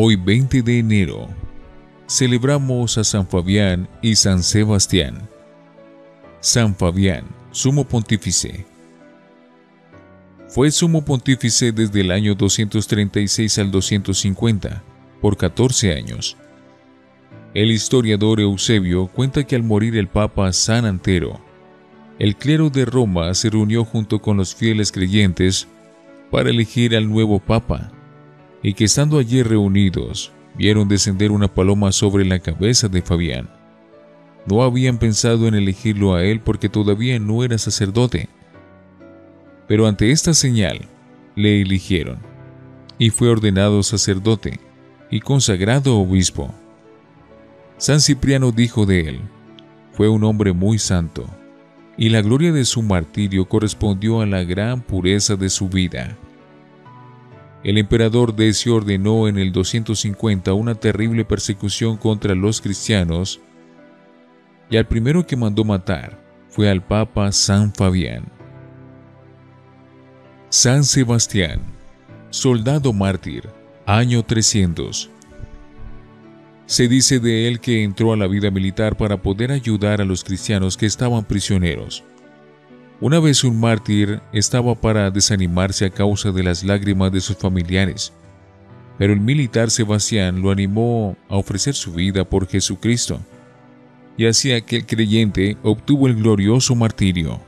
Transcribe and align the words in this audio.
Hoy 0.00 0.14
20 0.14 0.62
de 0.62 0.78
enero 0.78 1.26
celebramos 2.06 2.96
a 2.98 3.02
San 3.02 3.26
Fabián 3.26 3.88
y 4.00 4.14
San 4.14 4.44
Sebastián. 4.44 5.28
San 6.38 6.76
Fabián, 6.76 7.24
sumo 7.50 7.82
pontífice. 7.82 8.64
Fue 10.46 10.70
sumo 10.70 11.04
pontífice 11.04 11.72
desde 11.72 12.02
el 12.02 12.12
año 12.12 12.36
236 12.36 13.58
al 13.58 13.72
250, 13.72 14.84
por 15.20 15.36
14 15.36 15.92
años. 15.94 16.36
El 17.52 17.72
historiador 17.72 18.38
Eusebio 18.38 19.08
cuenta 19.08 19.42
que 19.42 19.56
al 19.56 19.64
morir 19.64 19.96
el 19.96 20.06
Papa 20.06 20.52
San 20.52 20.84
Antero, 20.84 21.40
el 22.20 22.36
clero 22.36 22.70
de 22.70 22.84
Roma 22.84 23.34
se 23.34 23.50
reunió 23.50 23.84
junto 23.84 24.20
con 24.20 24.36
los 24.36 24.54
fieles 24.54 24.92
creyentes 24.92 25.66
para 26.30 26.50
elegir 26.50 26.94
al 26.94 27.10
nuevo 27.10 27.40
Papa, 27.40 27.90
y 28.62 28.74
que 28.74 28.84
estando 28.84 29.18
allí 29.18 29.42
reunidos, 29.42 30.32
vieron 30.56 30.88
descender 30.88 31.30
una 31.30 31.48
paloma 31.48 31.92
sobre 31.92 32.24
la 32.24 32.40
cabeza 32.40 32.88
de 32.88 33.02
Fabián. 33.02 33.48
No 34.46 34.62
habían 34.62 34.98
pensado 34.98 35.46
en 35.46 35.54
elegirlo 35.54 36.14
a 36.14 36.24
él 36.24 36.40
porque 36.40 36.68
todavía 36.68 37.18
no 37.18 37.44
era 37.44 37.58
sacerdote. 37.58 38.28
Pero 39.66 39.86
ante 39.86 40.10
esta 40.10 40.34
señal, 40.34 40.80
le 41.36 41.60
eligieron, 41.60 42.18
y 42.98 43.10
fue 43.10 43.28
ordenado 43.28 43.82
sacerdote 43.82 44.58
y 45.10 45.20
consagrado 45.20 45.98
obispo. 45.98 46.52
San 47.76 48.00
Cipriano 48.00 48.50
dijo 48.50 48.86
de 48.86 49.08
él, 49.08 49.20
fue 49.92 50.08
un 50.08 50.24
hombre 50.24 50.52
muy 50.52 50.78
santo, 50.78 51.26
y 51.96 52.08
la 52.08 52.22
gloria 52.22 52.52
de 52.52 52.64
su 52.64 52.82
martirio 52.82 53.48
correspondió 53.48 54.20
a 54.20 54.26
la 54.26 54.44
gran 54.44 54.80
pureza 54.80 55.36
de 55.36 55.48
su 55.50 55.68
vida. 55.68 56.16
El 57.64 57.76
emperador 57.76 58.36
Decio 58.36 58.76
ordenó 58.76 59.26
en 59.26 59.36
el 59.36 59.50
250 59.52 60.52
una 60.52 60.76
terrible 60.76 61.24
persecución 61.24 61.96
contra 61.96 62.34
los 62.34 62.60
cristianos 62.60 63.40
y 64.70 64.76
al 64.76 64.86
primero 64.86 65.26
que 65.26 65.36
mandó 65.36 65.64
matar 65.64 66.22
fue 66.48 66.70
al 66.70 66.84
Papa 66.84 67.32
San 67.32 67.72
Fabián. 67.74 68.24
San 70.50 70.84
Sebastián, 70.84 71.60
soldado 72.30 72.92
mártir, 72.92 73.48
año 73.86 74.22
300. 74.22 75.10
Se 76.66 76.86
dice 76.86 77.18
de 77.18 77.48
él 77.48 77.60
que 77.60 77.82
entró 77.82 78.12
a 78.12 78.16
la 78.16 78.26
vida 78.26 78.50
militar 78.50 78.96
para 78.96 79.20
poder 79.20 79.50
ayudar 79.50 80.00
a 80.00 80.04
los 80.04 80.22
cristianos 80.22 80.76
que 80.76 80.86
estaban 80.86 81.24
prisioneros. 81.24 82.04
Una 83.00 83.20
vez 83.20 83.44
un 83.44 83.60
mártir 83.60 84.20
estaba 84.32 84.74
para 84.74 85.12
desanimarse 85.12 85.84
a 85.84 85.90
causa 85.90 86.32
de 86.32 86.42
las 86.42 86.64
lágrimas 86.64 87.12
de 87.12 87.20
sus 87.20 87.36
familiares, 87.36 88.12
pero 88.98 89.12
el 89.12 89.20
militar 89.20 89.70
Sebastián 89.70 90.42
lo 90.42 90.50
animó 90.50 91.16
a 91.28 91.36
ofrecer 91.36 91.74
su 91.74 91.92
vida 91.92 92.28
por 92.28 92.48
Jesucristo, 92.48 93.20
y 94.16 94.26
así 94.26 94.50
aquel 94.50 94.84
creyente 94.84 95.56
obtuvo 95.62 96.08
el 96.08 96.16
glorioso 96.16 96.74
martirio. 96.74 97.40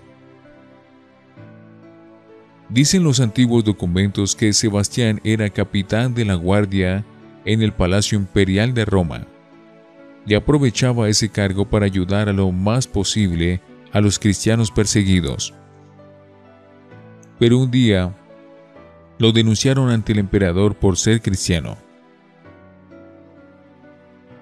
Dicen 2.69 3.03
los 3.03 3.19
antiguos 3.19 3.65
documentos 3.65 4.37
que 4.37 4.53
Sebastián 4.53 5.21
era 5.25 5.51
capitán 5.51 6.15
de 6.15 6.27
la 6.27 6.35
guardia 6.35 7.05
en 7.45 7.61
el 7.63 7.73
Palacio 7.73 8.17
Imperial 8.17 8.73
de 8.73 8.85
Roma, 8.85 9.27
y 10.25 10.35
aprovechaba 10.35 11.09
ese 11.09 11.29
cargo 11.29 11.69
para 11.69 11.87
ayudar 11.87 12.29
a 12.29 12.33
lo 12.33 12.53
más 12.53 12.87
posible 12.87 13.61
a 13.93 14.01
los 14.01 14.19
cristianos 14.19 14.71
perseguidos. 14.71 15.55
Pero 17.39 17.59
un 17.59 17.71
día 17.71 18.15
lo 19.19 19.33
denunciaron 19.33 19.91
ante 19.91 20.13
el 20.13 20.19
emperador 20.19 20.75
por 20.75 20.97
ser 20.97 21.21
cristiano. 21.21 21.77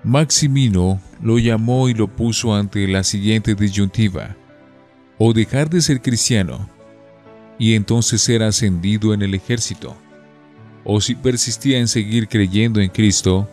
Maximino 0.05 1.01
lo 1.21 1.39
llamó 1.39 1.89
y 1.89 1.95
lo 1.95 2.09
puso 2.09 2.55
ante 2.55 2.87
la 2.87 3.03
siguiente 3.03 3.55
disyuntiva, 3.55 4.37
o 5.19 5.33
dejar 5.33 5.69
de 5.69 5.81
ser 5.81 6.01
cristiano, 6.01 6.69
y 7.59 7.75
entonces 7.75 8.21
ser 8.21 8.43
ascendido 8.43 9.13
en 9.13 9.23
el 9.23 9.35
ejército, 9.35 9.97
o 10.85 11.01
si 11.01 11.17
persistía 11.17 11.79
en 11.79 11.89
seguir 11.89 12.29
creyendo 12.29 12.81
en 12.81 12.89
Cristo, 12.89 13.49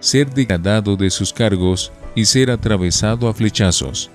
ser 0.00 0.30
degradado 0.32 0.96
de 0.96 1.10
sus 1.10 1.32
cargos 1.32 1.90
y 2.14 2.26
ser 2.26 2.50
atravesado 2.50 3.28
a 3.28 3.34
flechazos. 3.34 4.10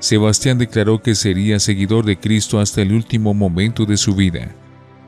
Sebastián 0.00 0.56
declaró 0.56 1.02
que 1.02 1.14
sería 1.14 1.60
seguidor 1.60 2.06
de 2.06 2.18
Cristo 2.18 2.58
hasta 2.58 2.80
el 2.80 2.92
último 2.92 3.34
momento 3.34 3.84
de 3.84 3.98
su 3.98 4.14
vida, 4.14 4.54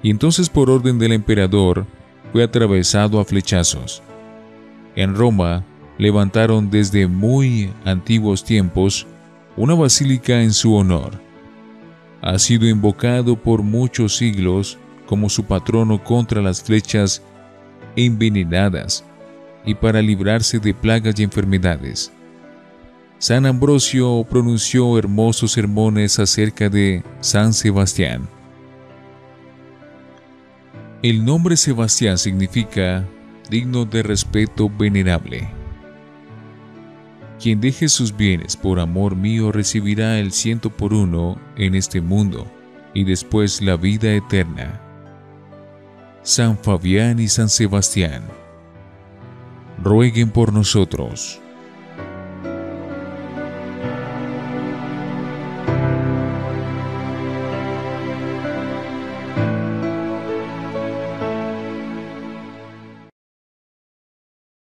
y 0.02 0.10
entonces 0.10 0.50
por 0.50 0.68
orden 0.68 0.98
del 0.98 1.12
emperador 1.12 1.86
fue 2.30 2.44
atravesado 2.44 3.18
a 3.18 3.24
flechazos. 3.24 4.02
En 4.94 5.14
Roma 5.14 5.64
levantaron 5.96 6.70
desde 6.70 7.06
muy 7.06 7.72
antiguos 7.86 8.44
tiempos 8.44 9.06
una 9.56 9.74
basílica 9.74 10.42
en 10.42 10.52
su 10.52 10.74
honor. 10.74 11.20
Ha 12.20 12.38
sido 12.38 12.68
invocado 12.68 13.36
por 13.36 13.62
muchos 13.62 14.16
siglos 14.16 14.78
como 15.06 15.30
su 15.30 15.44
patrono 15.44 16.02
contra 16.04 16.42
las 16.42 16.62
flechas 16.62 17.22
envenenadas 17.96 19.04
y 19.64 19.74
para 19.74 20.02
librarse 20.02 20.58
de 20.58 20.74
plagas 20.74 21.18
y 21.18 21.22
enfermedades. 21.22 22.12
San 23.22 23.46
Ambrosio 23.46 24.26
pronunció 24.28 24.98
hermosos 24.98 25.52
sermones 25.52 26.18
acerca 26.18 26.68
de 26.68 27.04
San 27.20 27.52
Sebastián. 27.52 28.28
El 31.04 31.24
nombre 31.24 31.56
Sebastián 31.56 32.18
significa 32.18 33.06
digno 33.48 33.84
de 33.84 34.02
respeto 34.02 34.68
venerable. 34.68 35.48
Quien 37.40 37.60
deje 37.60 37.88
sus 37.88 38.16
bienes 38.16 38.56
por 38.56 38.80
amor 38.80 39.14
mío 39.14 39.52
recibirá 39.52 40.18
el 40.18 40.32
ciento 40.32 40.68
por 40.68 40.92
uno 40.92 41.38
en 41.54 41.76
este 41.76 42.00
mundo 42.00 42.44
y 42.92 43.04
después 43.04 43.62
la 43.62 43.76
vida 43.76 44.12
eterna. 44.12 44.80
San 46.24 46.58
Fabián 46.58 47.20
y 47.20 47.28
San 47.28 47.48
Sebastián, 47.48 48.24
rueguen 49.80 50.30
por 50.30 50.52
nosotros. 50.52 51.41